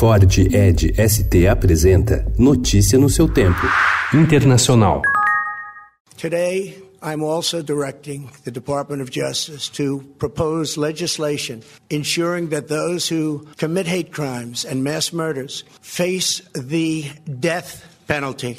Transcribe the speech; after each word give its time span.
Ford 0.00 0.24
Ed 0.54 0.94
ST 0.96 1.46
apresenta 1.46 2.24
Notícia 2.38 2.98
no 2.98 3.10
seu 3.10 3.28
tempo. 3.28 3.66
Internacional. 4.14 5.02
Today, 6.16 6.74
I'm 7.02 7.22
also 7.22 7.60
directing 7.60 8.30
the 8.44 8.50
Department 8.50 9.02
of 9.02 9.10
Justice 9.10 9.68
to 9.76 10.00
propose 10.18 10.78
legislation 10.78 11.62
ensuring 11.90 12.48
that 12.48 12.68
those 12.68 13.10
who 13.10 13.46
commit 13.58 13.86
hate 13.86 14.10
crimes 14.10 14.64
and 14.64 14.82
mass 14.82 15.12
murders 15.12 15.64
face 15.82 16.40
the 16.54 17.04
death 17.38 17.84
penalty. 18.08 18.56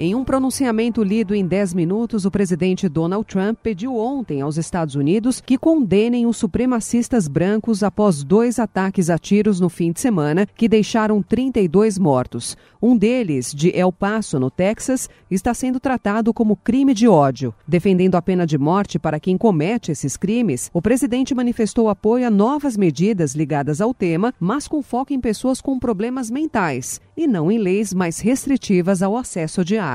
Em 0.00 0.14
um 0.14 0.22
pronunciamento 0.22 1.02
lido 1.02 1.34
em 1.34 1.44
10 1.44 1.74
minutos, 1.74 2.24
o 2.24 2.30
presidente 2.30 2.88
Donald 2.88 3.26
Trump 3.26 3.58
pediu 3.60 3.96
ontem 3.96 4.40
aos 4.40 4.56
Estados 4.56 4.94
Unidos 4.94 5.40
que 5.40 5.58
condenem 5.58 6.24
os 6.24 6.36
supremacistas 6.36 7.26
brancos 7.26 7.82
após 7.82 8.22
dois 8.22 8.60
ataques 8.60 9.10
a 9.10 9.18
tiros 9.18 9.58
no 9.58 9.68
fim 9.68 9.90
de 9.90 9.98
semana 9.98 10.46
que 10.54 10.68
deixaram 10.68 11.20
32 11.20 11.98
mortos. 11.98 12.56
Um 12.80 12.96
deles, 12.96 13.52
de 13.52 13.76
El 13.76 13.90
Paso, 13.90 14.38
no 14.38 14.52
Texas, 14.52 15.10
está 15.28 15.52
sendo 15.52 15.80
tratado 15.80 16.32
como 16.32 16.54
crime 16.54 16.94
de 16.94 17.08
ódio. 17.08 17.52
Defendendo 17.66 18.14
a 18.14 18.22
pena 18.22 18.46
de 18.46 18.56
morte 18.56 19.00
para 19.00 19.18
quem 19.18 19.36
comete 19.36 19.90
esses 19.90 20.16
crimes, 20.16 20.70
o 20.72 20.80
presidente 20.80 21.34
manifestou 21.34 21.88
apoio 21.88 22.24
a 22.24 22.30
novas 22.30 22.76
medidas 22.76 23.34
ligadas 23.34 23.80
ao 23.80 23.92
tema, 23.92 24.32
mas 24.38 24.68
com 24.68 24.80
foco 24.80 25.12
em 25.12 25.20
pessoas 25.20 25.60
com 25.60 25.76
problemas 25.76 26.30
mentais 26.30 27.00
e 27.16 27.26
não 27.26 27.50
em 27.50 27.58
leis 27.58 27.92
mais 27.92 28.20
restritivas 28.20 29.02
ao 29.02 29.16
acesso 29.16 29.64
de 29.64 29.76
armas. 29.76 29.87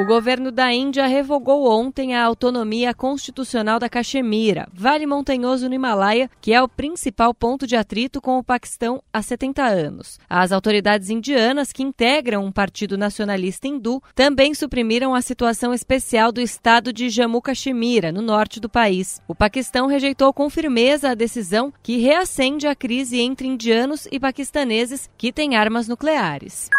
O 0.00 0.04
governo 0.06 0.50
da 0.50 0.72
Índia 0.72 1.06
revogou 1.06 1.70
ontem 1.70 2.14
a 2.14 2.24
autonomia 2.24 2.94
constitucional 2.94 3.78
da 3.78 3.86
Caxemira, 3.86 4.66
vale 4.72 5.04
montanhoso 5.04 5.68
no 5.68 5.74
Himalaia, 5.74 6.30
que 6.40 6.54
é 6.54 6.62
o 6.62 6.66
principal 6.66 7.34
ponto 7.34 7.66
de 7.66 7.76
atrito 7.76 8.18
com 8.18 8.38
o 8.38 8.42
Paquistão 8.42 9.02
há 9.12 9.20
70 9.20 9.62
anos. 9.62 10.18
As 10.26 10.52
autoridades 10.52 11.10
indianas, 11.10 11.70
que 11.70 11.82
integram 11.82 12.42
um 12.46 12.50
partido 12.50 12.96
nacionalista 12.96 13.68
hindu, 13.68 14.02
também 14.14 14.54
suprimiram 14.54 15.14
a 15.14 15.20
situação 15.20 15.74
especial 15.74 16.32
do 16.32 16.40
estado 16.40 16.94
de 16.94 17.10
Jammu 17.10 17.42
Caxemira, 17.42 18.10
no 18.10 18.22
norte 18.22 18.58
do 18.58 18.70
país. 18.70 19.20
O 19.28 19.34
Paquistão 19.34 19.86
rejeitou 19.86 20.32
com 20.32 20.48
firmeza 20.48 21.10
a 21.10 21.14
decisão 21.14 21.70
que 21.82 21.98
reacende 21.98 22.66
a 22.66 22.74
crise 22.74 23.20
entre 23.20 23.46
indianos 23.46 24.08
e 24.10 24.18
paquistaneses 24.18 25.10
que 25.18 25.30
têm 25.30 25.56
armas 25.56 25.86
nucleares. 25.86 26.70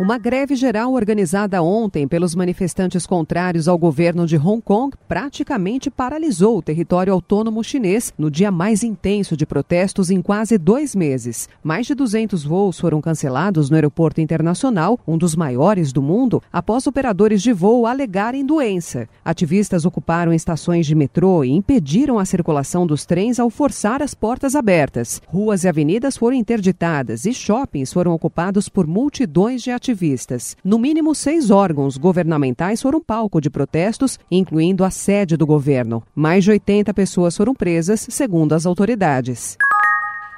Uma 0.00 0.16
greve 0.16 0.54
geral 0.54 0.92
organizada 0.92 1.60
ontem 1.60 2.06
pelos 2.06 2.32
manifestantes 2.32 3.04
contrários 3.04 3.66
ao 3.66 3.76
governo 3.76 4.28
de 4.28 4.36
Hong 4.36 4.62
Kong 4.62 4.96
praticamente 5.08 5.90
paralisou 5.90 6.58
o 6.58 6.62
território 6.62 7.12
autônomo 7.12 7.64
chinês 7.64 8.14
no 8.16 8.30
dia 8.30 8.52
mais 8.52 8.84
intenso 8.84 9.36
de 9.36 9.44
protestos 9.44 10.08
em 10.08 10.22
quase 10.22 10.56
dois 10.56 10.94
meses. 10.94 11.48
Mais 11.64 11.84
de 11.84 11.96
200 11.96 12.44
voos 12.44 12.78
foram 12.78 13.00
cancelados 13.00 13.70
no 13.70 13.74
aeroporto 13.74 14.20
internacional, 14.20 15.00
um 15.04 15.18
dos 15.18 15.34
maiores 15.34 15.92
do 15.92 16.00
mundo, 16.00 16.40
após 16.52 16.86
operadores 16.86 17.42
de 17.42 17.52
voo 17.52 17.84
alegarem 17.84 18.46
doença. 18.46 19.08
Ativistas 19.24 19.84
ocuparam 19.84 20.32
estações 20.32 20.86
de 20.86 20.94
metrô 20.94 21.42
e 21.42 21.50
impediram 21.50 22.20
a 22.20 22.24
circulação 22.24 22.86
dos 22.86 23.04
trens 23.04 23.40
ao 23.40 23.50
forçar 23.50 24.00
as 24.00 24.14
portas 24.14 24.54
abertas. 24.54 25.20
Ruas 25.26 25.64
e 25.64 25.68
avenidas 25.68 26.16
foram 26.16 26.36
interditadas 26.36 27.26
e 27.26 27.34
shoppings 27.34 27.92
foram 27.92 28.12
ocupados 28.12 28.68
por 28.68 28.86
multidões 28.86 29.60
de 29.60 29.72
ativistas 29.72 29.87
ativistas. 29.88 30.56
No 30.62 30.78
mínimo 30.78 31.14
seis 31.14 31.50
órgãos 31.50 31.96
governamentais 31.96 32.82
foram 32.82 33.00
palco 33.00 33.40
de 33.40 33.48
protestos, 33.48 34.18
incluindo 34.30 34.84
a 34.84 34.90
sede 34.90 35.36
do 35.36 35.46
governo. 35.46 36.02
Mais 36.14 36.44
de 36.44 36.50
80 36.50 36.92
pessoas 36.92 37.36
foram 37.36 37.54
presas, 37.54 38.06
segundo 38.10 38.52
as 38.52 38.66
autoridades. 38.66 39.56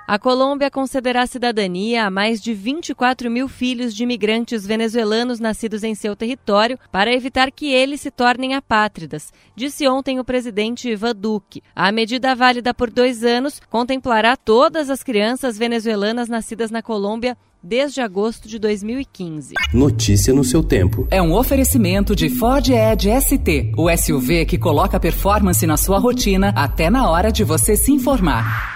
A 0.07 0.19
Colômbia 0.19 0.69
concederá 0.73 1.25
cidadania 1.25 2.05
a 2.05 2.11
mais 2.11 2.41
de 2.41 2.53
24 2.53 3.31
mil 3.31 3.47
filhos 3.47 3.95
de 3.95 4.03
imigrantes 4.03 4.67
venezuelanos 4.67 5.39
nascidos 5.39 5.85
em 5.85 5.95
seu 5.95 6.17
território 6.17 6.77
para 6.91 7.13
evitar 7.13 7.53
que 7.53 7.73
eles 7.73 8.01
se 8.01 8.11
tornem 8.11 8.57
apátridas, 8.57 9.33
disse 9.55 9.87
ontem 9.87 10.19
o 10.19 10.25
presidente 10.25 10.89
Ivan 10.89 11.15
Duque. 11.15 11.63
A 11.77 11.93
medida 11.93 12.35
válida 12.35 12.75
por 12.75 12.91
dois 12.91 13.23
anos 13.23 13.63
contemplará 13.71 14.37
todas 14.37 14.91
as 14.91 15.05
crianças 15.05 15.57
venezuelanas 15.57 16.29
nascidas 16.29 16.73
na 16.73 16.83
Colômbia 16.83 17.39
desde 17.63 18.01
agosto 18.01 18.49
de 18.49 18.59
2015. 18.59 19.55
Notícia 19.73 20.33
no 20.33 20.45
seu 20.45 20.63
tempo. 20.63 21.07
É 21.11 21.21
um 21.21 21.35
oferecimento 21.35 22.15
de 22.17 22.29
Ford 22.29 22.69
Edge 22.69 23.11
ST, 23.21 23.73
o 23.77 23.89
SUV 23.97 24.45
que 24.47 24.59
coloca 24.59 25.01
performance 25.01 25.67
na 25.67 25.77
sua 25.77 25.99
rotina 25.99 26.53
até 26.57 26.91
na 26.91 27.09
hora 27.11 27.31
de 27.31 27.45
você 27.45 27.77
se 27.77 27.93
informar. 27.93 28.70